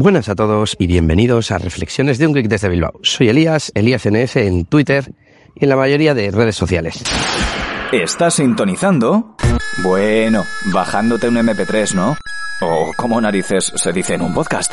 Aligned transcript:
Buenas 0.00 0.28
a 0.28 0.36
todos 0.36 0.76
y 0.78 0.86
bienvenidos 0.86 1.50
a 1.50 1.58
Reflexiones 1.58 2.18
de 2.18 2.28
un 2.28 2.32
Geek 2.32 2.46
desde 2.46 2.68
Bilbao. 2.68 3.00
Soy 3.02 3.30
Elías, 3.30 3.72
Elías 3.74 4.08
NF 4.08 4.36
en 4.36 4.64
Twitter 4.64 5.12
y 5.56 5.64
en 5.64 5.68
la 5.68 5.74
mayoría 5.74 6.14
de 6.14 6.30
redes 6.30 6.54
sociales. 6.54 7.02
¿Estás 7.90 8.34
sintonizando? 8.34 9.34
Bueno, 9.82 10.44
bajándote 10.72 11.26
un 11.26 11.34
MP3, 11.34 11.94
¿no? 11.94 12.16
O 12.60 12.92
como 12.96 13.20
narices 13.20 13.72
se 13.74 13.92
dice 13.92 14.14
en 14.14 14.22
un 14.22 14.32
podcast. 14.34 14.72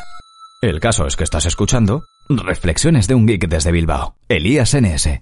El 0.61 0.79
caso 0.79 1.07
es 1.07 1.16
que 1.16 1.23
estás 1.23 1.48
escuchando 1.48 2.04
Reflexiones 2.30 3.07
de 3.07 3.16
un 3.16 3.26
Geek 3.26 3.48
desde 3.48 3.71
Bilbao. 3.71 4.18
Elías 4.30 4.78
NS. 4.80 5.21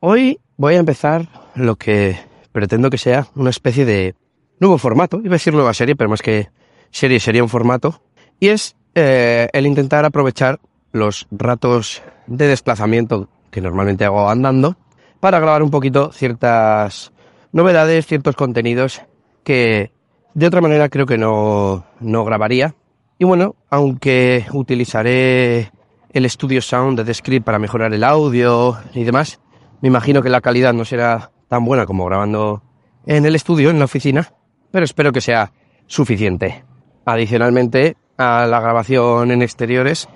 Hoy 0.00 0.38
voy 0.58 0.74
a 0.74 0.80
empezar 0.80 1.30
lo 1.54 1.76
que 1.76 2.20
pretendo 2.52 2.90
que 2.90 2.98
sea 2.98 3.28
una 3.34 3.48
especie 3.48 3.86
de 3.86 4.16
nuevo 4.58 4.76
formato. 4.76 5.18
Iba 5.24 5.30
a 5.30 5.40
decir 5.40 5.54
nueva 5.54 5.72
serie, 5.72 5.96
pero 5.96 6.10
más 6.10 6.20
que 6.20 6.50
serie 6.90 7.18
sería 7.20 7.42
un 7.42 7.48
formato. 7.48 8.02
Y 8.38 8.48
es 8.48 8.76
eh, 8.94 9.48
el 9.52 9.66
intentar 9.66 10.04
aprovechar 10.04 10.60
los 10.92 11.26
ratos 11.30 12.02
de 12.26 12.48
desplazamiento 12.48 13.28
que 13.50 13.60
normalmente 13.60 14.04
hago 14.04 14.28
andando 14.28 14.76
para 15.20 15.38
grabar 15.38 15.62
un 15.62 15.70
poquito 15.70 16.12
ciertas 16.12 17.12
novedades, 17.52 18.06
ciertos 18.06 18.36
contenidos 18.36 19.02
que 19.44 19.92
de 20.34 20.46
otra 20.46 20.60
manera 20.60 20.88
creo 20.88 21.06
que 21.06 21.18
no, 21.18 21.84
no 22.00 22.24
grabaría. 22.24 22.74
Y 23.18 23.24
bueno, 23.24 23.56
aunque 23.68 24.46
utilizaré 24.52 25.70
el 26.12 26.28
Studio 26.28 26.62
Sound 26.62 26.98
de 26.98 27.04
Descript 27.04 27.44
para 27.44 27.58
mejorar 27.58 27.92
el 27.92 28.04
audio 28.04 28.78
y 28.94 29.04
demás, 29.04 29.40
me 29.80 29.88
imagino 29.88 30.22
que 30.22 30.30
la 30.30 30.40
calidad 30.40 30.72
no 30.72 30.84
será 30.84 31.30
tan 31.48 31.64
buena 31.64 31.86
como 31.86 32.06
grabando 32.06 32.62
en 33.06 33.24
el 33.26 33.34
estudio, 33.34 33.70
en 33.70 33.78
la 33.78 33.84
oficina, 33.86 34.32
pero 34.70 34.84
espero 34.84 35.12
que 35.12 35.20
sea 35.20 35.52
suficiente. 35.86 36.64
Adicionalmente, 37.04 37.96
a 38.20 38.46
la 38.46 38.60
grabación 38.60 39.30
en 39.30 39.42
exteriores. 39.42 40.08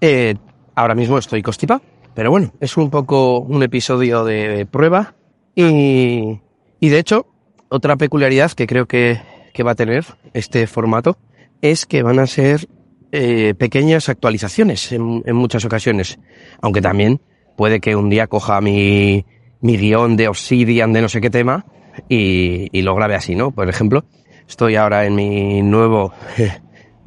Eh, 0.00 0.36
ahora 0.76 0.94
mismo 0.94 1.18
estoy 1.18 1.42
constipado, 1.42 1.82
pero 2.14 2.30
bueno, 2.30 2.52
es 2.60 2.76
un 2.76 2.88
poco 2.88 3.40
un 3.40 3.62
episodio 3.62 4.24
de 4.24 4.64
prueba 4.66 5.14
y, 5.56 6.40
y 6.78 6.88
de 6.88 6.98
hecho, 6.98 7.26
otra 7.68 7.96
peculiaridad 7.96 8.52
que 8.52 8.68
creo 8.68 8.86
que, 8.86 9.20
que, 9.52 9.64
va 9.64 9.72
a 9.72 9.74
tener 9.74 10.04
este 10.34 10.68
formato 10.68 11.18
es 11.60 11.84
que 11.84 12.04
van 12.04 12.20
a 12.20 12.28
ser 12.28 12.68
eh, 13.10 13.54
pequeñas 13.58 14.08
actualizaciones 14.08 14.92
en, 14.92 15.24
en, 15.26 15.34
muchas 15.34 15.64
ocasiones, 15.64 16.20
aunque 16.62 16.80
también 16.80 17.20
puede 17.56 17.80
que 17.80 17.96
un 17.96 18.08
día 18.08 18.28
coja 18.28 18.60
mi, 18.60 19.26
mi 19.60 19.76
guion 19.76 20.16
de 20.16 20.28
Obsidian 20.28 20.92
de 20.92 21.02
no 21.02 21.08
sé 21.08 21.20
qué 21.20 21.30
tema 21.30 21.66
y, 22.08 22.68
y 22.70 22.82
lo 22.82 22.94
grabe 22.94 23.16
así, 23.16 23.34
¿no? 23.34 23.50
Por 23.50 23.68
ejemplo, 23.68 24.04
estoy 24.46 24.76
ahora 24.76 25.06
en 25.06 25.16
mi 25.16 25.60
nuevo 25.62 26.12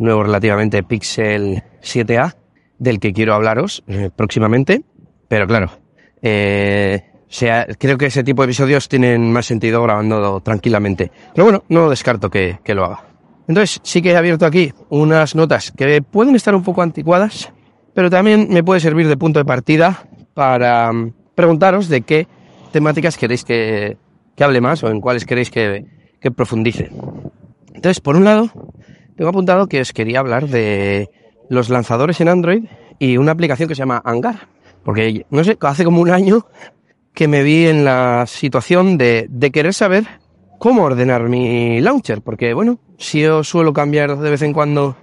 nuevo 0.01 0.23
relativamente 0.23 0.83
Pixel 0.83 1.63
7A, 1.81 2.35
del 2.77 2.99
que 2.99 3.13
quiero 3.13 3.33
hablaros 3.33 3.83
eh, 3.87 4.09
próximamente. 4.15 4.83
Pero 5.27 5.47
claro, 5.47 5.71
eh, 6.21 7.11
sea, 7.31 7.65
creo 7.77 7.97
que 7.97 8.07
ese 8.07 8.23
tipo 8.23 8.41
de 8.41 8.47
episodios 8.47 8.89
tienen 8.89 9.31
más 9.31 9.45
sentido 9.45 9.81
grabando 9.81 10.41
tranquilamente. 10.41 11.11
Pero 11.33 11.45
bueno, 11.45 11.63
no 11.69 11.89
descarto 11.89 12.29
que, 12.29 12.59
que 12.63 12.75
lo 12.75 12.85
haga. 12.85 13.05
Entonces, 13.47 13.79
sí 13.83 14.01
que 14.01 14.11
he 14.11 14.17
abierto 14.17 14.45
aquí 14.45 14.73
unas 14.89 15.33
notas 15.33 15.71
que 15.71 16.01
pueden 16.01 16.35
estar 16.35 16.53
un 16.53 16.63
poco 16.63 16.81
anticuadas, 16.81 17.51
pero 17.93 18.09
también 18.09 18.47
me 18.49 18.63
puede 18.63 18.79
servir 18.79 19.07
de 19.07 19.17
punto 19.17 19.39
de 19.39 19.45
partida 19.45 20.03
para 20.33 20.91
mm, 20.91 21.13
preguntaros 21.33 21.87
de 21.87 22.01
qué 22.01 22.27
temáticas 22.71 23.17
queréis 23.17 23.43
que, 23.43 23.97
que 24.35 24.43
hable 24.43 24.61
más 24.61 24.83
o 24.83 24.89
en 24.89 25.01
cuáles 25.01 25.25
queréis 25.25 25.49
que, 25.49 25.85
que 26.19 26.31
profundice. 26.31 26.89
Entonces, 27.73 28.01
por 28.01 28.15
un 28.15 28.25
lado, 28.25 28.51
tengo 29.15 29.29
apuntado 29.29 29.67
que 29.67 29.81
os 29.81 29.93
quería 29.93 30.19
hablar 30.19 30.47
de 30.47 31.09
los 31.49 31.69
lanzadores 31.69 32.21
en 32.21 32.29
Android 32.29 32.65
y 32.99 33.17
una 33.17 33.31
aplicación 33.31 33.67
que 33.67 33.75
se 33.75 33.79
llama 33.79 34.01
Hangar. 34.05 34.47
Porque, 34.83 35.25
no 35.29 35.43
sé, 35.43 35.57
hace 35.61 35.83
como 35.83 36.01
un 36.01 36.09
año 36.09 36.45
que 37.13 37.27
me 37.27 37.43
vi 37.43 37.67
en 37.67 37.85
la 37.85 38.25
situación 38.27 38.97
de, 38.97 39.27
de 39.29 39.51
querer 39.51 39.73
saber 39.73 40.05
cómo 40.59 40.83
ordenar 40.83 41.27
mi 41.29 41.81
launcher. 41.81 42.21
Porque, 42.21 42.53
bueno, 42.53 42.79
si 42.97 43.21
yo 43.21 43.43
suelo 43.43 43.73
cambiar 43.73 44.17
de 44.17 44.29
vez 44.29 44.41
en 44.41 44.53
cuando 44.53 44.95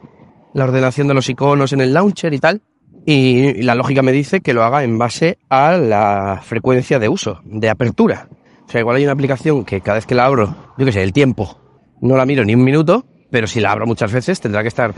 la 0.54 0.64
ordenación 0.64 1.08
de 1.08 1.14
los 1.14 1.28
iconos 1.28 1.72
en 1.72 1.80
el 1.80 1.92
launcher 1.92 2.32
y 2.32 2.38
tal, 2.38 2.62
y 3.04 3.62
la 3.62 3.74
lógica 3.74 4.02
me 4.02 4.12
dice 4.12 4.40
que 4.40 4.52
lo 4.52 4.64
haga 4.64 4.84
en 4.84 4.98
base 4.98 5.38
a 5.48 5.76
la 5.76 6.40
frecuencia 6.42 6.98
de 6.98 7.08
uso, 7.08 7.40
de 7.44 7.70
apertura. 7.70 8.28
O 8.66 8.70
sea, 8.70 8.80
igual 8.80 8.96
hay 8.96 9.04
una 9.04 9.12
aplicación 9.12 9.64
que 9.64 9.80
cada 9.80 9.96
vez 9.96 10.06
que 10.06 10.14
la 10.14 10.26
abro, 10.26 10.54
yo 10.76 10.84
qué 10.84 10.92
sé, 10.92 11.02
el 11.02 11.14
tiempo, 11.14 11.58
no 12.02 12.16
la 12.16 12.26
miro 12.26 12.44
ni 12.44 12.54
un 12.54 12.62
minuto, 12.62 13.06
pero 13.30 13.46
si 13.46 13.60
la 13.60 13.72
abro 13.72 13.86
muchas 13.86 14.12
veces 14.12 14.40
tendrá 14.40 14.62
que 14.62 14.68
estar 14.68 14.94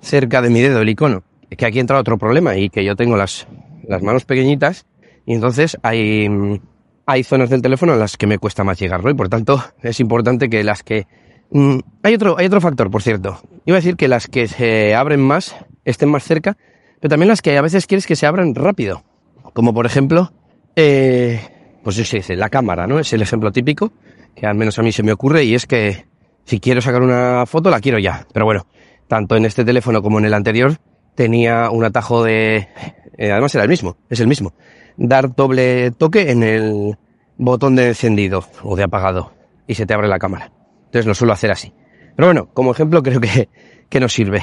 cerca 0.00 0.42
de 0.42 0.50
mi 0.50 0.60
dedo 0.60 0.80
el 0.80 0.88
icono. 0.88 1.22
Es 1.50 1.56
que 1.56 1.66
aquí 1.66 1.80
entra 1.80 1.98
otro 1.98 2.18
problema 2.18 2.56
y 2.56 2.70
que 2.70 2.84
yo 2.84 2.96
tengo 2.96 3.16
las, 3.16 3.46
las 3.86 4.02
manos 4.02 4.24
pequeñitas 4.24 4.86
y 5.26 5.34
entonces 5.34 5.78
hay, 5.82 6.28
hay 7.06 7.24
zonas 7.24 7.50
del 7.50 7.62
teléfono 7.62 7.94
en 7.94 8.00
las 8.00 8.16
que 8.16 8.26
me 8.26 8.38
cuesta 8.38 8.64
más 8.64 8.78
llegarlo 8.78 9.10
y 9.10 9.14
por 9.14 9.28
tanto 9.28 9.62
es 9.82 10.00
importante 10.00 10.48
que 10.48 10.64
las 10.64 10.82
que... 10.82 11.06
Mm, 11.50 11.78
hay, 12.02 12.14
otro, 12.14 12.36
hay 12.38 12.46
otro 12.46 12.60
factor, 12.60 12.90
por 12.90 13.02
cierto. 13.02 13.40
Iba 13.66 13.76
a 13.76 13.80
decir 13.80 13.96
que 13.96 14.08
las 14.08 14.26
que 14.26 14.48
se 14.48 14.94
abren 14.94 15.20
más 15.20 15.54
estén 15.84 16.08
más 16.08 16.24
cerca, 16.24 16.56
pero 17.00 17.10
también 17.10 17.28
las 17.28 17.42
que 17.42 17.56
a 17.56 17.62
veces 17.62 17.86
quieres 17.86 18.06
que 18.06 18.16
se 18.16 18.26
abran 18.26 18.54
rápido. 18.54 19.04
Como 19.52 19.72
por 19.72 19.86
ejemplo, 19.86 20.32
eh, 20.74 21.40
pues 21.82 21.96
yo 21.96 22.04
sé, 22.04 22.34
la 22.34 22.48
cámara, 22.48 22.86
¿no? 22.86 22.98
Es 22.98 23.12
el 23.12 23.22
ejemplo 23.22 23.52
típico 23.52 23.92
que 24.34 24.46
al 24.46 24.56
menos 24.56 24.78
a 24.78 24.82
mí 24.82 24.92
se 24.92 25.02
me 25.02 25.12
ocurre 25.12 25.44
y 25.44 25.54
es 25.54 25.66
que 25.66 26.06
si 26.44 26.60
quiero 26.60 26.80
sacar 26.80 27.02
una 27.02 27.44
foto, 27.46 27.70
la 27.70 27.80
quiero 27.80 27.98
ya. 27.98 28.26
Pero 28.32 28.44
bueno, 28.44 28.66
tanto 29.08 29.36
en 29.36 29.44
este 29.44 29.64
teléfono 29.64 30.02
como 30.02 30.18
en 30.18 30.26
el 30.26 30.34
anterior 30.34 30.76
tenía 31.14 31.70
un 31.70 31.84
atajo 31.84 32.22
de... 32.24 32.68
Eh, 33.16 33.30
además 33.30 33.54
era 33.54 33.64
el 33.64 33.70
mismo, 33.70 33.96
es 34.10 34.20
el 34.20 34.26
mismo. 34.26 34.54
Dar 34.96 35.34
doble 35.34 35.90
toque 35.92 36.30
en 36.30 36.42
el 36.42 36.98
botón 37.36 37.76
de 37.76 37.88
encendido 37.88 38.44
o 38.62 38.76
de 38.76 38.84
apagado 38.84 39.32
y 39.66 39.74
se 39.74 39.86
te 39.86 39.94
abre 39.94 40.08
la 40.08 40.18
cámara. 40.18 40.52
Entonces 40.86 41.06
lo 41.06 41.14
suelo 41.14 41.32
hacer 41.32 41.50
así. 41.50 41.72
Pero 42.16 42.28
bueno, 42.28 42.48
como 42.52 42.72
ejemplo 42.72 43.02
creo 43.02 43.20
que, 43.20 43.48
que 43.88 44.00
nos 44.00 44.12
sirve. 44.12 44.42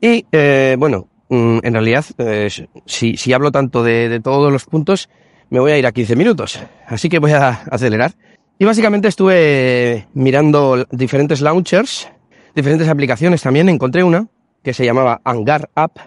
Y 0.00 0.26
eh, 0.32 0.76
bueno, 0.78 1.08
mm, 1.28 1.58
en 1.62 1.72
realidad, 1.72 2.04
eh, 2.18 2.48
si, 2.86 3.16
si 3.16 3.32
hablo 3.32 3.50
tanto 3.50 3.82
de, 3.82 4.08
de 4.08 4.20
todos 4.20 4.52
los 4.52 4.64
puntos, 4.66 5.08
me 5.50 5.60
voy 5.60 5.72
a 5.72 5.78
ir 5.78 5.86
a 5.86 5.92
15 5.92 6.16
minutos. 6.16 6.60
Así 6.86 7.08
que 7.08 7.18
voy 7.18 7.32
a 7.32 7.48
acelerar 7.48 8.12
y 8.58 8.64
básicamente 8.64 9.08
estuve 9.08 10.08
mirando 10.14 10.84
diferentes 10.90 11.40
launchers, 11.40 12.08
diferentes 12.54 12.88
aplicaciones 12.88 13.42
también. 13.42 13.68
Encontré 13.68 14.02
una 14.02 14.26
que 14.62 14.74
se 14.74 14.84
llamaba 14.84 15.20
Hangar 15.24 15.70
App, 15.74 15.98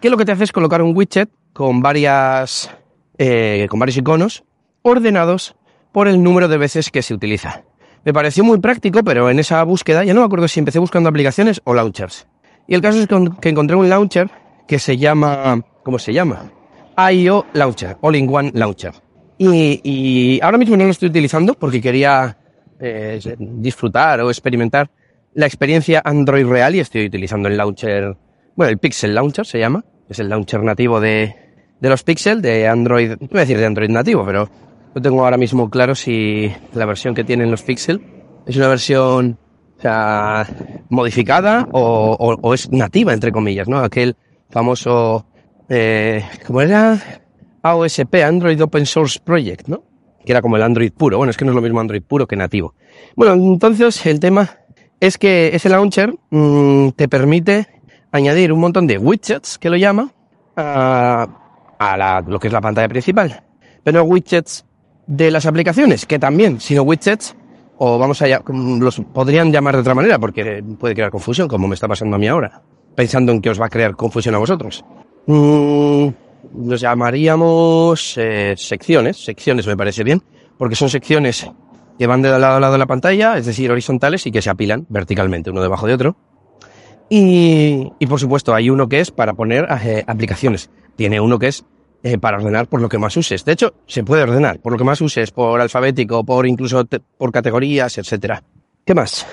que 0.00 0.08
lo 0.08 0.16
que 0.16 0.24
te 0.24 0.32
hace 0.32 0.44
es 0.44 0.52
colocar 0.52 0.80
un 0.80 0.96
widget 0.96 1.28
con 1.52 1.82
varias, 1.82 2.70
eh, 3.18 3.66
con 3.68 3.78
varios 3.78 3.98
iconos 3.98 4.44
ordenados 4.82 5.54
por 5.92 6.08
el 6.08 6.22
número 6.22 6.48
de 6.48 6.56
veces 6.56 6.90
que 6.90 7.02
se 7.02 7.12
utiliza. 7.12 7.64
Me 8.04 8.14
pareció 8.14 8.42
muy 8.42 8.58
práctico, 8.58 9.02
pero 9.02 9.28
en 9.28 9.38
esa 9.38 9.62
búsqueda 9.64 10.04
ya 10.04 10.14
no 10.14 10.20
me 10.20 10.26
acuerdo 10.26 10.48
si 10.48 10.60
empecé 10.60 10.78
buscando 10.78 11.10
aplicaciones 11.10 11.60
o 11.64 11.74
launchers. 11.74 12.26
Y 12.66 12.74
el 12.74 12.80
caso 12.80 12.98
es 12.98 13.08
que 13.40 13.48
encontré 13.48 13.76
un 13.76 13.88
launcher 13.88 14.30
que 14.66 14.78
se 14.78 14.96
llama, 14.96 15.62
¿cómo 15.82 15.98
se 15.98 16.12
llama? 16.12 16.52
IO 17.12 17.46
Launcher, 17.52 17.96
All 18.00 18.16
in 18.16 18.28
One 18.32 18.50
Launcher. 18.54 18.92
Y, 19.38 19.80
y, 19.84 20.40
ahora 20.42 20.58
mismo 20.58 20.76
no 20.76 20.84
lo 20.84 20.90
estoy 20.90 21.10
utilizando 21.10 21.54
porque 21.54 21.80
quería 21.80 22.36
eh, 22.80 23.20
disfrutar 23.38 24.20
o 24.20 24.30
experimentar 24.30 24.90
la 25.34 25.46
experiencia 25.46 26.02
Android 26.04 26.46
real 26.46 26.74
y 26.74 26.80
estoy 26.80 27.06
utilizando 27.06 27.48
el 27.48 27.56
launcher, 27.56 28.16
bueno, 28.56 28.70
el 28.70 28.78
Pixel 28.78 29.14
Launcher 29.14 29.46
se 29.46 29.60
llama, 29.60 29.84
es 30.08 30.18
el 30.18 30.28
launcher 30.28 30.62
nativo 30.64 31.00
de, 31.00 31.34
de 31.80 31.88
los 31.88 32.02
Pixel, 32.02 32.42
de 32.42 32.66
Android, 32.66 33.10
no 33.10 33.28
voy 33.28 33.38
a 33.38 33.40
decir 33.40 33.58
de 33.58 33.66
Android 33.66 33.90
nativo, 33.90 34.24
pero 34.26 34.50
no 34.94 35.00
tengo 35.02 35.24
ahora 35.24 35.36
mismo 35.36 35.70
claro 35.70 35.94
si 35.94 36.50
la 36.74 36.86
versión 36.86 37.14
que 37.14 37.22
tienen 37.22 37.50
los 37.50 37.62
Pixel 37.62 38.00
es 38.46 38.56
una 38.56 38.68
versión 38.68 39.38
o 39.78 39.80
sea, 39.80 40.46
modificada 40.88 41.68
o, 41.70 42.16
o, 42.18 42.34
o 42.40 42.54
es 42.54 42.70
nativa, 42.72 43.12
entre 43.12 43.30
comillas, 43.30 43.68
¿no? 43.68 43.78
Aquel 43.78 44.16
famoso, 44.50 45.26
eh, 45.68 46.24
¿cómo 46.44 46.62
era? 46.62 46.98
AOSP, 47.70 48.14
Android 48.24 48.62
Open 48.62 48.86
Source 48.86 49.20
Project, 49.22 49.68
¿no? 49.68 49.82
Que 50.24 50.32
era 50.32 50.42
como 50.42 50.56
el 50.56 50.62
Android 50.62 50.92
puro. 50.92 51.18
Bueno, 51.18 51.30
es 51.30 51.36
que 51.36 51.44
no 51.44 51.52
es 51.52 51.56
lo 51.56 51.62
mismo 51.62 51.80
Android 51.80 52.02
puro 52.02 52.26
que 52.26 52.36
nativo. 52.36 52.74
Bueno, 53.16 53.34
entonces 53.34 54.04
el 54.06 54.20
tema 54.20 54.58
es 55.00 55.16
que 55.18 55.50
ese 55.54 55.68
launcher 55.68 56.14
mmm, 56.30 56.90
te 56.90 57.08
permite 57.08 57.66
añadir 58.10 58.52
un 58.52 58.60
montón 58.60 58.86
de 58.86 58.98
widgets, 58.98 59.58
que 59.58 59.70
lo 59.70 59.76
llama, 59.76 60.12
a, 60.56 61.28
a 61.78 61.96
la, 61.96 62.20
lo 62.26 62.38
que 62.38 62.48
es 62.48 62.52
la 62.52 62.60
pantalla 62.60 62.88
principal. 62.88 63.42
Pero 63.84 64.04
widgets 64.04 64.64
de 65.06 65.30
las 65.30 65.46
aplicaciones, 65.46 66.04
que 66.04 66.18
también, 66.18 66.60
sino 66.60 66.82
widgets, 66.82 67.36
o 67.78 67.98
vamos 67.98 68.20
a 68.22 68.26
los 68.46 69.00
podrían 69.12 69.52
llamar 69.52 69.74
de 69.74 69.80
otra 69.80 69.94
manera, 69.94 70.18
porque 70.18 70.62
puede 70.78 70.94
crear 70.94 71.10
confusión, 71.10 71.48
como 71.48 71.68
me 71.68 71.74
está 71.74 71.86
pasando 71.86 72.16
a 72.16 72.18
mí 72.18 72.26
ahora, 72.26 72.62
pensando 72.94 73.32
en 73.32 73.40
que 73.40 73.50
os 73.50 73.60
va 73.60 73.66
a 73.66 73.70
crear 73.70 73.94
confusión 73.94 74.34
a 74.34 74.38
vosotros. 74.38 74.84
Mmm, 75.26 76.08
los 76.54 76.80
llamaríamos 76.80 78.14
eh, 78.16 78.54
secciones, 78.56 79.24
secciones 79.24 79.66
me 79.66 79.76
parece 79.76 80.04
bien, 80.04 80.22
porque 80.56 80.74
son 80.74 80.88
secciones 80.88 81.50
que 81.98 82.06
van 82.06 82.22
de 82.22 82.28
lado 82.30 82.56
a 82.56 82.60
lado 82.60 82.72
de 82.72 82.78
la 82.78 82.86
pantalla, 82.86 83.36
es 83.36 83.46
decir, 83.46 83.70
horizontales 83.70 84.26
y 84.26 84.30
que 84.30 84.40
se 84.40 84.50
apilan 84.50 84.86
verticalmente, 84.88 85.50
uno 85.50 85.62
debajo 85.62 85.86
de 85.86 85.94
otro. 85.94 86.16
Y, 87.10 87.90
y 87.98 88.06
por 88.06 88.20
supuesto, 88.20 88.54
hay 88.54 88.70
uno 88.70 88.88
que 88.88 89.00
es 89.00 89.10
para 89.10 89.34
poner 89.34 89.66
eh, 89.82 90.04
aplicaciones. 90.06 90.70
Tiene 90.94 91.20
uno 91.20 91.38
que 91.38 91.48
es 91.48 91.64
eh, 92.02 92.18
para 92.18 92.36
ordenar 92.36 92.68
por 92.68 92.80
lo 92.80 92.88
que 92.88 92.98
más 92.98 93.16
uses. 93.16 93.44
De 93.44 93.52
hecho, 93.52 93.74
se 93.86 94.04
puede 94.04 94.22
ordenar 94.22 94.60
por 94.60 94.72
lo 94.72 94.78
que 94.78 94.84
más 94.84 95.00
uses, 95.00 95.30
por 95.30 95.60
alfabético, 95.60 96.24
por 96.24 96.46
incluso 96.46 96.86
por 97.16 97.32
categorías, 97.32 97.98
etcétera. 97.98 98.42
¿Qué 98.84 98.94
más? 98.94 99.26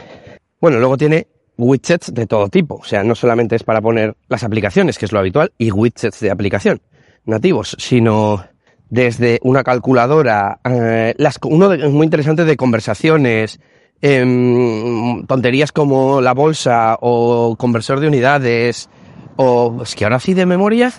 Bueno, 0.60 0.80
luego 0.80 0.98
tiene 0.98 1.28
widgets 1.58 2.14
de 2.14 2.26
todo 2.26 2.50
tipo. 2.50 2.76
O 2.76 2.86
sea, 2.86 3.04
no 3.04 3.14
solamente 3.14 3.56
es 3.56 3.64
para 3.64 3.82
poner 3.82 4.16
las 4.30 4.44
aplicaciones, 4.44 4.98
que 4.98 5.06
es 5.06 5.12
lo 5.12 5.20
habitual, 5.20 5.52
y 5.58 5.72
widgets 5.72 6.22
de 6.22 6.32
aplicación 6.32 6.82
nativos, 7.25 7.75
sino 7.80 8.44
desde 8.89 9.39
una 9.44 9.63
calculadora, 9.63 10.60
eh, 10.63 11.13
las, 11.18 11.39
uno 11.44 11.69
de, 11.69 11.89
muy 11.89 12.06
interesante 12.06 12.45
de 12.45 12.56
conversaciones, 12.56 13.60
eh, 14.01 15.24
tonterías 15.27 15.72
como 15.72 16.22
la 16.22 16.33
bolsa 16.33 16.98
o 17.01 17.56
conversor 17.57 18.00
de 18.00 18.07
unidades, 18.07 18.89
o 19.38 19.81
es 19.83 19.95
que 19.95 20.04
ahora 20.04 20.19
sí 20.19 20.33
de 20.33 20.45
memoria, 20.45 20.94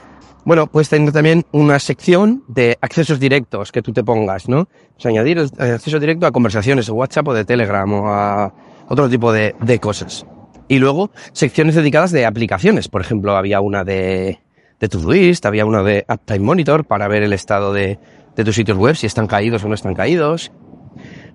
bueno, 0.44 0.66
puedes 0.68 0.88
tener 0.88 1.12
también 1.12 1.44
una 1.52 1.78
sección 1.78 2.44
de 2.48 2.78
accesos 2.80 3.18
directos 3.18 3.72
que 3.72 3.82
tú 3.82 3.92
te 3.92 4.04
pongas, 4.04 4.48
¿no? 4.48 4.60
O 4.60 4.68
sea, 5.00 5.10
añadir 5.10 5.40
acceso 5.40 5.98
directo 5.98 6.26
a 6.26 6.32
conversaciones 6.32 6.86
de 6.86 6.92
WhatsApp 6.92 7.28
o 7.28 7.34
de 7.34 7.44
Telegram 7.44 7.92
o 7.92 8.08
a 8.08 8.54
otro 8.88 9.08
tipo 9.08 9.32
de, 9.32 9.56
de 9.60 9.80
cosas. 9.80 10.24
Y 10.68 10.78
luego 10.78 11.10
secciones 11.32 11.74
dedicadas 11.74 12.12
de 12.12 12.26
aplicaciones. 12.26 12.88
Por 12.88 13.00
ejemplo, 13.00 13.36
había 13.36 13.60
una 13.60 13.82
de, 13.82 14.38
de 14.80 14.88
Todoist, 14.88 15.44
había 15.46 15.64
una 15.64 15.82
de 15.82 16.04
Uptime 16.08 16.40
Monitor 16.40 16.84
para 16.84 17.08
ver 17.08 17.22
el 17.22 17.32
estado 17.32 17.72
de, 17.72 17.98
de 18.36 18.44
tus 18.44 18.54
sitios 18.54 18.76
web, 18.76 18.94
si 18.94 19.06
están 19.06 19.26
caídos 19.26 19.64
o 19.64 19.68
no 19.68 19.74
están 19.74 19.94
caídos. 19.94 20.52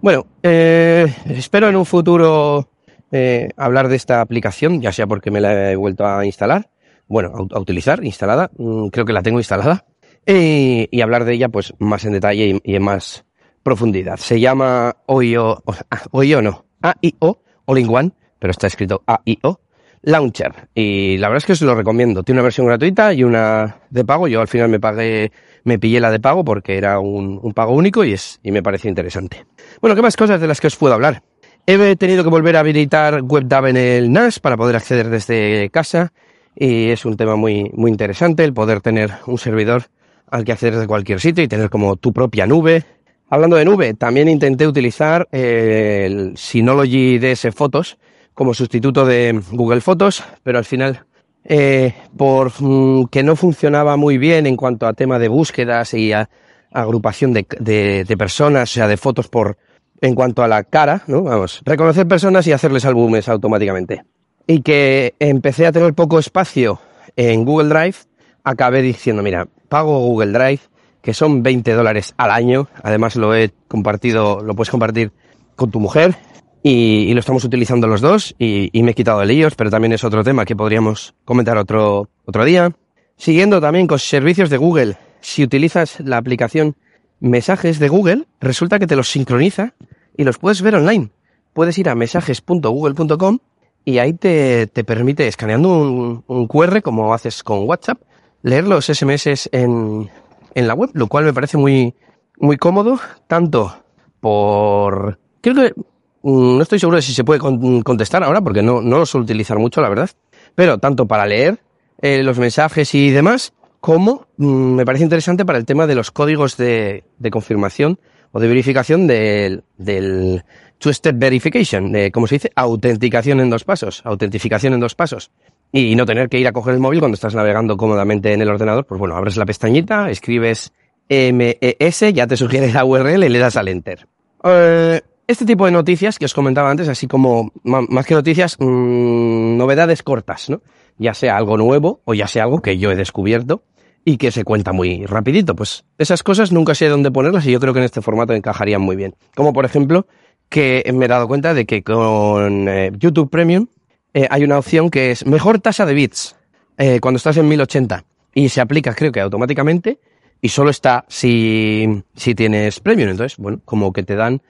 Bueno, 0.01 0.25
eh, 0.43 1.13
espero 1.25 1.69
en 1.69 1.75
un 1.75 1.85
futuro 1.85 2.69
eh, 3.11 3.49
hablar 3.57 3.87
de 3.87 3.95
esta 3.95 4.21
aplicación, 4.21 4.81
ya 4.81 4.91
sea 4.91 5.05
porque 5.05 5.31
me 5.31 5.41
la 5.41 5.71
he 5.71 5.75
vuelto 5.75 6.05
a 6.05 6.25
instalar, 6.25 6.69
bueno, 7.07 7.33
a, 7.51 7.59
utilizar, 7.59 8.03
instalada, 8.03 8.49
mm, 8.57 8.87
creo 8.87 9.05
que 9.05 9.13
la 9.13 9.21
tengo 9.21 9.39
instalada, 9.39 9.85
y, 10.25 11.01
hablar 11.01 11.25
de 11.25 11.33
ella 11.33 11.49
pues 11.49 11.73
más 11.79 12.05
en 12.05 12.13
detalle 12.13 12.61
y, 12.63 12.75
en 12.75 12.83
más 12.83 13.25
profundidad. 13.63 14.17
Se 14.17 14.39
llama 14.39 14.95
OIO, 15.07 15.63
OIO 16.11 16.41
no, 16.41 16.65
AIO, 16.81 17.43
All 17.65 17.79
in 17.79 17.89
One, 17.89 18.11
pero 18.39 18.51
está 18.51 18.67
escrito 18.67 19.03
AIO, 19.05 19.59
Launcher. 20.03 20.67
Y 20.73 21.17
la 21.17 21.27
verdad 21.27 21.37
es 21.37 21.45
que 21.45 21.53
os 21.53 21.61
lo 21.61 21.75
recomiendo. 21.75 22.23
Tiene 22.23 22.39
una 22.39 22.45
versión 22.45 22.67
gratuita 22.67 23.13
y 23.13 23.23
una 23.23 23.77
de 23.89 24.05
pago. 24.05 24.27
Yo 24.27 24.41
al 24.41 24.47
final 24.47 24.69
me 24.69 24.79
pagué, 24.79 25.31
me 25.63 25.79
pillé 25.79 25.99
la 25.99 26.11
de 26.11 26.19
pago 26.19 26.43
porque 26.43 26.77
era 26.77 26.99
un, 26.99 27.53
pago 27.53 27.73
único 27.73 28.03
y 28.03 28.13
es, 28.13 28.39
y 28.43 28.51
me 28.51 28.63
pareció 28.63 28.89
interesante. 28.89 29.45
Bueno, 29.81 29.95
¿qué 29.95 30.01
más 30.01 30.15
cosas 30.15 30.41
de 30.41 30.47
las 30.47 30.59
que 30.59 30.67
os 30.67 30.75
puedo 30.75 30.93
hablar? 30.93 31.23
He 31.67 31.95
tenido 31.95 32.23
que 32.23 32.29
volver 32.29 32.57
a 32.57 32.61
habilitar 32.61 33.21
WebDAV 33.21 33.67
en 33.67 33.77
el 33.77 34.11
NAS 34.11 34.39
para 34.39 34.57
poder 34.57 34.75
acceder 34.75 35.09
desde 35.09 35.69
casa. 35.69 36.11
Y 36.55 36.89
es 36.89 37.05
un 37.05 37.15
tema 37.15 37.35
muy, 37.35 37.69
muy 37.73 37.91
interesante 37.91 38.43
el 38.43 38.53
poder 38.53 38.81
tener 38.81 39.11
un 39.27 39.37
servidor 39.37 39.83
al 40.29 40.43
que 40.43 40.51
acceder 40.53 40.73
desde 40.73 40.87
cualquier 40.87 41.19
sitio 41.19 41.43
y 41.43 41.47
tener 41.47 41.69
como 41.69 41.95
tu 41.97 42.11
propia 42.11 42.47
nube. 42.47 42.83
Hablando 43.29 43.55
de 43.55 43.63
nube, 43.63 43.93
también 43.93 44.27
intenté 44.27 44.67
utilizar 44.67 45.27
el 45.31 46.33
Synology 46.35 47.19
DS 47.19 47.47
Photos, 47.53 47.97
como 48.41 48.55
sustituto 48.55 49.05
de 49.05 49.39
Google 49.51 49.81
Fotos, 49.81 50.23
pero 50.41 50.57
al 50.57 50.65
final, 50.65 51.05
eh, 51.43 51.93
por 52.17 52.51
mm, 52.59 53.05
que 53.11 53.21
no 53.21 53.35
funcionaba 53.35 53.97
muy 53.97 54.17
bien 54.17 54.47
en 54.47 54.57
cuanto 54.57 54.87
a 54.87 54.93
tema 54.93 55.19
de 55.19 55.27
búsquedas 55.27 55.93
y 55.93 56.11
a, 56.11 56.27
agrupación 56.71 57.33
de, 57.33 57.45
de, 57.59 58.03
de, 58.03 58.17
personas, 58.17 58.71
o 58.71 58.73
sea, 58.73 58.87
de 58.87 58.97
fotos 58.97 59.27
por 59.27 59.59
en 60.01 60.15
cuanto 60.15 60.41
a 60.41 60.47
la 60.47 60.63
cara, 60.63 61.03
¿no? 61.05 61.21
Vamos, 61.21 61.61
reconocer 61.63 62.07
personas 62.07 62.47
y 62.47 62.51
hacerles 62.51 62.83
álbumes 62.83 63.29
automáticamente. 63.29 64.05
Y 64.47 64.63
que 64.63 65.13
empecé 65.19 65.67
a 65.67 65.71
tener 65.71 65.93
poco 65.93 66.17
espacio 66.17 66.79
en 67.15 67.45
Google 67.45 67.69
Drive, 67.69 67.97
acabé 68.43 68.81
diciendo, 68.81 69.21
mira, 69.21 69.49
pago 69.69 69.99
Google 69.99 70.31
Drive, 70.31 70.61
que 71.03 71.13
son 71.13 71.43
20 71.43 71.73
dólares 71.73 72.15
al 72.17 72.31
año, 72.31 72.69
además 72.81 73.15
lo 73.17 73.35
he 73.35 73.51
compartido, 73.67 74.41
lo 74.41 74.55
puedes 74.55 74.71
compartir 74.71 75.11
con 75.55 75.69
tu 75.69 75.79
mujer, 75.79 76.15
y, 76.63 77.09
y, 77.09 77.13
lo 77.13 77.19
estamos 77.19 77.43
utilizando 77.43 77.87
los 77.87 78.01
dos 78.01 78.35
y, 78.37 78.69
y, 78.71 78.83
me 78.83 78.91
he 78.91 78.93
quitado 78.93 79.19
de 79.19 79.25
líos, 79.25 79.55
pero 79.55 79.69
también 79.69 79.93
es 79.93 80.03
otro 80.03 80.23
tema 80.23 80.45
que 80.45 80.55
podríamos 80.55 81.15
comentar 81.25 81.57
otro, 81.57 82.09
otro 82.25 82.45
día. 82.45 82.71
Siguiendo 83.17 83.61
también 83.61 83.87
con 83.87 83.99
servicios 83.99 84.49
de 84.49 84.57
Google, 84.57 84.97
si 85.21 85.43
utilizas 85.43 85.99
la 85.99 86.17
aplicación 86.17 86.75
Mensajes 87.21 87.77
de 87.77 87.87
Google, 87.87 88.25
resulta 88.39 88.79
que 88.79 88.87
te 88.87 88.95
los 88.95 89.11
sincroniza 89.11 89.75
y 90.17 90.23
los 90.23 90.39
puedes 90.39 90.63
ver 90.63 90.73
online. 90.73 91.11
Puedes 91.53 91.77
ir 91.77 91.87
a 91.87 91.93
mensajes.google.com 91.93 93.37
y 93.85 93.99
ahí 93.99 94.13
te, 94.13 94.65
te, 94.65 94.83
permite, 94.83 95.27
escaneando 95.27 95.69
un, 95.69 96.23
un, 96.25 96.47
QR 96.47 96.81
como 96.81 97.13
haces 97.13 97.43
con 97.43 97.67
WhatsApp, 97.67 98.01
leer 98.41 98.67
los 98.67 98.87
SMS 98.87 99.49
en, 99.51 100.09
en 100.55 100.67
la 100.67 100.73
web, 100.73 100.89
lo 100.93 101.05
cual 101.05 101.25
me 101.25 101.33
parece 101.33 101.57
muy, 101.57 101.93
muy 102.39 102.57
cómodo, 102.57 102.99
tanto 103.27 103.71
por... 104.19 105.19
Creo 105.41 105.55
que 105.55 105.73
no 106.23 106.61
estoy 106.61 106.79
seguro 106.79 106.97
de 106.97 107.01
si 107.01 107.13
se 107.13 107.23
puede 107.23 107.39
contestar 107.39 108.23
ahora, 108.23 108.41
porque 108.41 108.61
no, 108.61 108.81
lo 108.81 109.05
suelo 109.05 109.23
utilizar 109.23 109.57
mucho, 109.57 109.81
la 109.81 109.89
verdad. 109.89 110.09
Pero 110.55 110.77
tanto 110.77 111.07
para 111.07 111.25
leer 111.25 111.59
eh, 112.01 112.23
los 112.23 112.37
mensajes 112.37 112.93
y 112.93 113.09
demás, 113.09 113.53
como 113.79 114.27
mmm, 114.37 114.75
me 114.75 114.85
parece 114.85 115.03
interesante 115.03 115.45
para 115.45 115.57
el 115.57 115.65
tema 115.65 115.87
de 115.87 115.95
los 115.95 116.11
códigos 116.11 116.57
de, 116.57 117.03
confirmación 117.31 117.99
o 118.31 118.39
de 118.39 118.47
verificación 118.47 119.07
del, 119.07 119.63
del 119.77 120.43
two-step 120.77 121.17
verification, 121.17 121.91
de, 121.91 122.11
como 122.11 122.27
se 122.27 122.35
dice, 122.35 122.51
autenticación 122.55 123.39
en 123.39 123.49
dos 123.49 123.63
pasos, 123.63 124.01
autentificación 124.03 124.73
en 124.73 124.79
dos 124.79 124.95
pasos. 124.95 125.31
Y 125.71 125.95
no 125.95 126.05
tener 126.05 126.27
que 126.27 126.37
ir 126.37 126.47
a 126.47 126.51
coger 126.51 126.73
el 126.73 126.79
móvil 126.81 126.99
cuando 126.99 127.15
estás 127.15 127.33
navegando 127.33 127.77
cómodamente 127.77 128.33
en 128.33 128.41
el 128.41 128.49
ordenador, 128.49 128.85
pues 128.85 128.99
bueno, 128.99 129.15
abres 129.15 129.37
la 129.37 129.45
pestañita, 129.45 130.09
escribes 130.09 130.73
MES, 131.09 132.13
ya 132.13 132.27
te 132.27 132.37
sugiere 132.37 132.71
la 132.73 132.83
URL 132.83 133.23
y 133.23 133.29
le 133.29 133.39
das 133.39 133.55
al 133.55 133.67
enter. 133.67 134.07
Eh, 134.43 135.01
este 135.31 135.45
tipo 135.45 135.65
de 135.65 135.71
noticias 135.71 136.19
que 136.19 136.25
os 136.25 136.33
comentaba 136.33 136.69
antes, 136.69 136.87
así 136.87 137.07
como 137.07 137.51
más 137.63 138.05
que 138.05 138.13
noticias, 138.13 138.57
mmm, 138.59 139.57
novedades 139.57 140.03
cortas, 140.03 140.49
¿no? 140.49 140.61
Ya 140.97 141.13
sea 141.13 141.37
algo 141.37 141.57
nuevo 141.57 142.01
o 142.05 142.13
ya 142.13 142.27
sea 142.27 142.43
algo 142.43 142.61
que 142.61 142.77
yo 142.77 142.91
he 142.91 142.95
descubierto 142.95 143.63
y 144.03 144.17
que 144.17 144.31
se 144.31 144.43
cuenta 144.43 144.71
muy 144.71 145.05
rapidito. 145.05 145.55
Pues 145.55 145.85
esas 145.97 146.23
cosas 146.23 146.51
nunca 146.51 146.75
sé 146.75 146.87
dónde 146.87 147.11
ponerlas 147.11 147.45
y 147.45 147.51
yo 147.51 147.59
creo 147.59 147.73
que 147.73 147.79
en 147.79 147.85
este 147.85 148.01
formato 148.01 148.33
encajarían 148.33 148.81
muy 148.81 148.95
bien. 148.95 149.15
Como 149.35 149.53
por 149.53 149.65
ejemplo, 149.65 150.07
que 150.49 150.83
me 150.93 151.05
he 151.05 151.07
dado 151.07 151.27
cuenta 151.27 151.53
de 151.53 151.65
que 151.65 151.83
con 151.83 152.67
eh, 152.67 152.91
YouTube 152.97 153.29
Premium 153.29 153.67
eh, 154.13 154.27
hay 154.29 154.43
una 154.43 154.57
opción 154.57 154.89
que 154.89 155.11
es 155.11 155.25
mejor 155.25 155.59
tasa 155.59 155.85
de 155.85 155.93
bits 155.93 156.35
eh, 156.77 156.99
cuando 156.99 157.17
estás 157.17 157.37
en 157.37 157.47
1080 157.47 158.03
y 158.33 158.49
se 158.49 158.61
aplica 158.61 158.93
creo 158.93 159.11
que 159.11 159.21
automáticamente 159.21 159.99
y 160.41 160.49
solo 160.49 160.71
está 160.71 161.05
si, 161.07 162.03
si 162.15 162.35
tienes 162.35 162.79
Premium. 162.79 163.09
Entonces, 163.09 163.37
bueno, 163.37 163.61
como 163.63 163.93
que 163.93 164.03
te 164.03 164.15
dan 164.15 164.41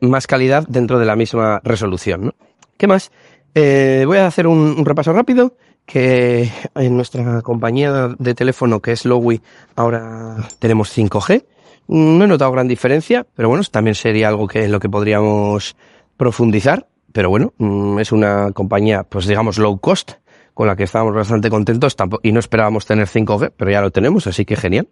más 0.00 0.26
calidad 0.26 0.66
dentro 0.68 0.98
de 0.98 1.06
la 1.06 1.16
misma 1.16 1.60
resolución. 1.64 2.26
¿no? 2.26 2.34
¿Qué 2.76 2.86
más? 2.86 3.10
Eh, 3.54 4.04
voy 4.06 4.18
a 4.18 4.26
hacer 4.26 4.46
un, 4.46 4.84
repaso 4.84 5.12
rápido 5.12 5.56
que 5.84 6.50
en 6.74 6.96
nuestra 6.96 7.42
compañía 7.42 8.14
de 8.18 8.34
teléfono 8.34 8.80
que 8.80 8.92
es 8.92 9.04
Lowy 9.04 9.40
ahora 9.76 10.36
tenemos 10.58 10.96
5G. 10.96 11.44
No 11.88 12.24
he 12.24 12.28
notado 12.28 12.50
gran 12.50 12.66
diferencia, 12.66 13.24
pero 13.34 13.48
bueno, 13.48 13.62
también 13.70 13.94
sería 13.94 14.28
algo 14.28 14.48
que 14.48 14.64
en 14.64 14.72
lo 14.72 14.80
que 14.80 14.88
podríamos 14.88 15.76
profundizar. 16.16 16.88
Pero 17.12 17.30
bueno, 17.30 17.54
mm, 17.56 17.98
es 18.00 18.12
una 18.12 18.50
compañía, 18.52 19.04
pues 19.04 19.26
digamos, 19.26 19.58
low 19.58 19.78
cost, 19.78 20.12
con 20.52 20.66
la 20.66 20.76
que 20.76 20.84
estábamos 20.84 21.14
bastante 21.14 21.48
contentos 21.48 21.96
y 22.22 22.32
no 22.32 22.40
esperábamos 22.40 22.84
tener 22.84 23.06
5G, 23.06 23.52
pero 23.56 23.70
ya 23.70 23.80
lo 23.80 23.90
tenemos, 23.90 24.26
así 24.26 24.44
que 24.44 24.56
genial. 24.56 24.88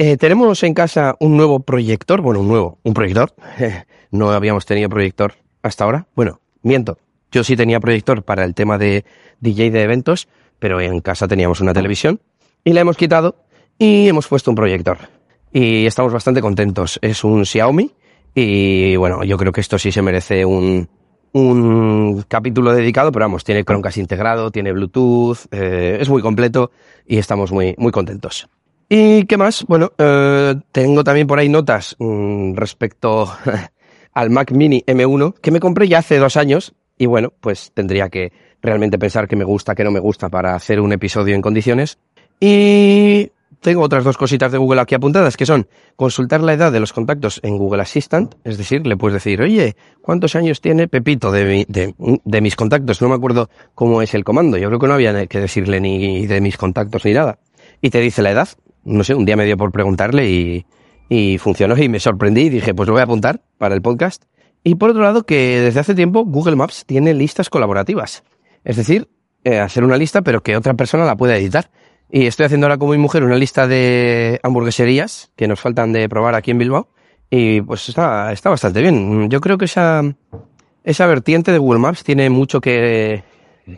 Eh, 0.00 0.16
tenemos 0.16 0.62
en 0.62 0.74
casa 0.74 1.16
un 1.18 1.36
nuevo 1.36 1.58
proyector, 1.58 2.20
bueno, 2.20 2.38
un 2.38 2.46
nuevo, 2.46 2.78
un 2.84 2.94
proyector. 2.94 3.34
no 4.12 4.30
habíamos 4.30 4.64
tenido 4.64 4.88
proyector 4.88 5.34
hasta 5.60 5.82
ahora. 5.82 6.06
Bueno, 6.14 6.40
miento. 6.62 6.98
Yo 7.32 7.42
sí 7.42 7.56
tenía 7.56 7.80
proyector 7.80 8.22
para 8.22 8.44
el 8.44 8.54
tema 8.54 8.78
de 8.78 9.04
DJ 9.40 9.72
de 9.72 9.82
eventos, 9.82 10.28
pero 10.60 10.80
en 10.80 11.00
casa 11.00 11.26
teníamos 11.26 11.60
una 11.60 11.74
televisión 11.74 12.20
y 12.62 12.74
la 12.74 12.80
hemos 12.82 12.96
quitado 12.96 13.44
y 13.76 14.08
hemos 14.08 14.28
puesto 14.28 14.52
un 14.52 14.54
proyector. 14.54 14.98
Y 15.52 15.86
estamos 15.86 16.12
bastante 16.12 16.40
contentos. 16.40 17.00
Es 17.02 17.24
un 17.24 17.44
Xiaomi 17.44 17.90
y 18.36 18.94
bueno, 18.94 19.24
yo 19.24 19.36
creo 19.36 19.50
que 19.50 19.60
esto 19.60 19.80
sí 19.80 19.90
se 19.90 20.00
merece 20.00 20.44
un, 20.44 20.88
un 21.32 22.24
capítulo 22.28 22.72
dedicado, 22.72 23.10
pero 23.10 23.24
vamos, 23.24 23.42
tiene 23.42 23.64
Chromecast 23.64 23.98
integrado, 23.98 24.52
tiene 24.52 24.70
Bluetooth, 24.70 25.38
eh, 25.50 25.98
es 26.00 26.08
muy 26.08 26.22
completo 26.22 26.70
y 27.04 27.18
estamos 27.18 27.50
muy, 27.50 27.74
muy 27.78 27.90
contentos. 27.90 28.48
¿Y 28.88 29.24
qué 29.26 29.36
más? 29.36 29.64
Bueno, 29.66 29.92
eh, 29.98 30.54
tengo 30.72 31.04
también 31.04 31.26
por 31.26 31.38
ahí 31.38 31.48
notas 31.48 31.94
mmm, 31.98 32.54
respecto 32.54 33.30
al 34.14 34.30
Mac 34.30 34.50
Mini 34.52 34.82
M1 34.86 35.34
que 35.40 35.50
me 35.50 35.60
compré 35.60 35.88
ya 35.88 35.98
hace 35.98 36.18
dos 36.18 36.36
años 36.36 36.74
y 36.96 37.06
bueno, 37.06 37.32
pues 37.40 37.70
tendría 37.74 38.08
que 38.08 38.32
realmente 38.62 38.98
pensar 38.98 39.28
que 39.28 39.36
me 39.36 39.44
gusta, 39.44 39.74
que 39.74 39.84
no 39.84 39.90
me 39.90 40.00
gusta 40.00 40.28
para 40.30 40.54
hacer 40.54 40.80
un 40.80 40.92
episodio 40.92 41.34
en 41.34 41.42
condiciones. 41.42 41.98
Y 42.40 43.30
tengo 43.60 43.82
otras 43.82 44.04
dos 44.04 44.16
cositas 44.16 44.50
de 44.52 44.58
Google 44.58 44.80
aquí 44.80 44.94
apuntadas, 44.94 45.36
que 45.36 45.46
son 45.46 45.68
consultar 45.96 46.40
la 46.40 46.54
edad 46.54 46.72
de 46.72 46.80
los 46.80 46.92
contactos 46.92 47.40
en 47.42 47.58
Google 47.58 47.82
Assistant, 47.82 48.34
es 48.44 48.56
decir, 48.56 48.86
le 48.86 48.96
puedes 48.96 49.14
decir, 49.14 49.42
oye, 49.42 49.76
¿cuántos 50.00 50.34
años 50.34 50.60
tiene 50.60 50.88
Pepito 50.88 51.30
de, 51.30 51.66
de, 51.68 51.94
de, 52.24 52.40
mis 52.40 52.56
contactos? 52.56 53.02
No 53.02 53.08
me 53.08 53.16
acuerdo 53.16 53.50
cómo 53.74 54.00
es 54.02 54.14
el 54.14 54.24
comando, 54.24 54.56
yo 54.56 54.68
creo 54.68 54.78
que 54.78 54.86
no 54.86 54.94
había 54.94 55.26
que 55.26 55.40
decirle 55.40 55.80
ni 55.80 56.26
de 56.26 56.40
mis 56.40 56.56
contactos 56.56 57.04
ni 57.04 57.12
nada. 57.12 57.38
Y 57.80 57.90
te 57.90 58.00
dice 58.00 58.22
la 58.22 58.30
edad, 58.30 58.48
no 58.88 59.04
sé, 59.04 59.14
un 59.14 59.24
día 59.24 59.36
me 59.36 59.44
dio 59.44 59.56
por 59.56 59.70
preguntarle 59.70 60.28
y, 60.28 60.66
y 61.08 61.38
funcionó 61.38 61.76
y 61.76 61.88
me 61.88 62.00
sorprendí 62.00 62.42
y 62.42 62.50
dije, 62.50 62.74
pues 62.74 62.86
lo 62.86 62.94
voy 62.94 63.00
a 63.00 63.04
apuntar 63.04 63.42
para 63.58 63.74
el 63.74 63.82
podcast. 63.82 64.24
Y 64.64 64.74
por 64.74 64.90
otro 64.90 65.02
lado, 65.02 65.24
que 65.24 65.60
desde 65.60 65.80
hace 65.80 65.94
tiempo 65.94 66.24
Google 66.24 66.56
Maps 66.56 66.84
tiene 66.86 67.14
listas 67.14 67.48
colaborativas. 67.48 68.24
Es 68.64 68.76
decir, 68.76 69.08
eh, 69.44 69.58
hacer 69.58 69.84
una 69.84 69.96
lista, 69.96 70.22
pero 70.22 70.42
que 70.42 70.56
otra 70.56 70.74
persona 70.74 71.04
la 71.04 71.16
pueda 71.16 71.36
editar. 71.36 71.70
Y 72.10 72.26
estoy 72.26 72.46
haciendo 72.46 72.66
ahora 72.66 72.78
con 72.78 72.90
mi 72.90 72.98
mujer 72.98 73.22
una 73.22 73.36
lista 73.36 73.66
de 73.66 74.40
hamburgueserías 74.42 75.30
que 75.36 75.46
nos 75.46 75.60
faltan 75.60 75.92
de 75.92 76.08
probar 76.08 76.34
aquí 76.34 76.50
en 76.50 76.58
Bilbao. 76.58 76.88
Y 77.30 77.60
pues 77.60 77.88
está, 77.88 78.32
está 78.32 78.50
bastante 78.50 78.80
bien. 78.80 79.28
Yo 79.30 79.40
creo 79.40 79.58
que 79.58 79.66
esa, 79.66 80.02
esa 80.84 81.06
vertiente 81.06 81.52
de 81.52 81.58
Google 81.58 81.80
Maps 81.80 82.02
tiene 82.02 82.30
mucho 82.30 82.60
que, 82.60 83.22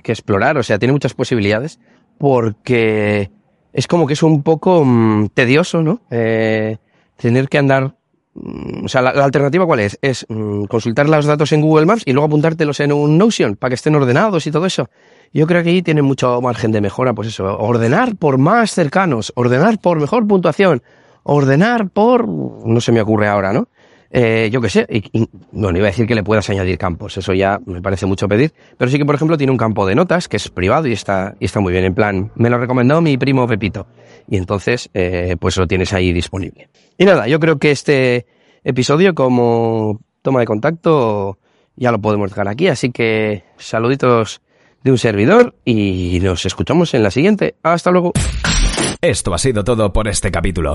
que 0.02 0.12
explorar, 0.12 0.57
o 0.57 0.62
sea, 0.62 0.79
tiene 0.79 0.93
muchas 0.93 1.14
posibilidades, 1.14 1.81
porque 2.19 3.31
es 3.73 3.87
como 3.87 4.07
que 4.07 4.15
es 4.15 4.23
un 4.23 4.43
poco 4.43 4.85
mmm, 4.85 5.29
tedioso, 5.35 5.83
¿no? 5.83 6.00
Eh, 6.11 6.79
tener 7.17 7.49
que 7.49 7.59
andar 7.59 7.95
mm, 8.35 8.85
o 8.85 8.89
sea, 8.89 9.03
la, 9.03 9.11
alternativa 9.11 9.67
cuál 9.67 9.81
es? 9.81 9.99
Es 10.03 10.27
mmm, 10.29 10.65
consultar 10.65 11.09
los 11.09 11.27
datos 11.27 11.53
en 11.53 11.61
Google 11.61 11.87
Maps 11.87 12.03
y 12.07 12.12
luego 12.12 12.27
apuntártelos 12.27 12.81
en 12.81 12.93
un 12.93 13.19
Notion 13.19 13.57
para 13.57 13.71
que 13.71 13.75
estén 13.77 13.95
ordenados 13.95 14.47
y 14.47 14.50
todo 14.50 14.67
eso. 14.67 14.89
Yo 15.33 15.47
creo 15.47 15.62
que 15.62 15.71
ahí 15.71 15.83
tiene 15.83 16.03
mucho 16.03 16.41
margen 16.41 16.73
de 16.73 16.81
mejora, 16.81 17.12
pues 17.12 17.29
eso, 17.29 17.57
ordenar 17.59 18.17
por 18.17 18.39
más 18.39 18.73
cercanos, 18.73 19.33
ordenar 19.37 19.79
por 19.79 20.00
mejor 20.00 20.27
puntuación, 20.27 20.83
ordenar 21.23 21.91
por, 21.91 22.27
no 22.27 22.81
se 22.81 22.91
me 22.91 23.00
ocurre 23.00 23.29
ahora, 23.29 23.53
¿no? 23.53 23.69
Eh, 24.12 24.50
yo 24.52 24.61
qué 24.61 24.69
sé, 24.69 24.87
y, 24.88 25.29
bueno, 25.52 25.79
iba 25.79 25.87
a 25.87 25.90
decir 25.90 26.07
que 26.07 26.17
le 26.17 26.25
puedas 26.25 26.50
añadir 26.50 26.76
campos, 26.79 27.17
eso 27.17 27.33
ya 27.33 27.61
me 27.64 27.81
parece 27.81 28.07
mucho 28.07 28.26
pedir, 28.26 28.52
pero 28.76 28.90
sí 28.90 28.99
que, 28.99 29.05
por 29.05 29.14
ejemplo, 29.14 29.38
tiene 29.38 29.52
un 29.52 29.57
campo 29.57 29.87
de 29.87 29.95
notas 29.95 30.26
que 30.26 30.37
es 30.37 30.49
privado 30.49 30.88
y 30.88 30.93
está, 30.93 31.37
y 31.38 31.45
está 31.45 31.61
muy 31.61 31.73
bien, 31.73 31.85
en 31.85 31.95
plan, 31.95 32.33
me 32.35 32.50
lo 32.50 32.59
recomendó 32.59 33.00
mi 33.00 33.17
primo 33.17 33.47
Pepito, 33.47 33.87
y 34.29 34.37
entonces, 34.37 34.90
eh, 34.95 35.37
pues 35.38 35.57
lo 35.57 35.69
tienes 35.69 35.93
ahí 35.93 36.12
disponible. 36.12 36.69
Y 36.99 37.05
nada, 37.05 37.29
yo 37.29 37.38
creo 37.38 37.59
que 37.59 37.71
este 37.71 38.26
episodio 38.64 39.14
como 39.14 40.00
toma 40.23 40.40
de 40.40 40.47
contacto 40.47 41.38
ya 41.76 41.93
lo 41.93 42.00
podemos 42.00 42.31
dejar 42.31 42.49
aquí, 42.49 42.67
así 42.67 42.90
que 42.90 43.45
saluditos 43.59 44.40
de 44.83 44.90
un 44.90 44.99
servidor 44.99 45.55
y 45.64 46.19
nos 46.23 46.45
escuchamos 46.47 46.95
en 46.95 47.02
la 47.02 47.11
siguiente. 47.11 47.55
Hasta 47.62 47.90
luego. 47.90 48.12
Esto 49.00 49.35
ha 49.35 49.38
sido 49.38 49.64
todo 49.64 49.93
por 49.93 50.09
este 50.09 50.31
capítulo. 50.31 50.75